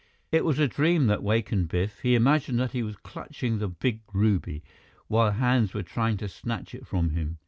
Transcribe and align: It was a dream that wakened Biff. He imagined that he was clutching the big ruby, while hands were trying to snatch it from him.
It 0.31 0.43
was 0.43 0.57
a 0.57 0.67
dream 0.67 1.05
that 1.05 1.21
wakened 1.21 1.67
Biff. 1.67 1.99
He 1.99 2.15
imagined 2.15 2.59
that 2.59 2.71
he 2.71 2.81
was 2.81 2.95
clutching 2.95 3.59
the 3.59 3.67
big 3.67 4.01
ruby, 4.11 4.63
while 5.07 5.29
hands 5.29 5.75
were 5.75 5.83
trying 5.83 6.17
to 6.17 6.27
snatch 6.27 6.73
it 6.73 6.87
from 6.87 7.11
him. 7.11 7.37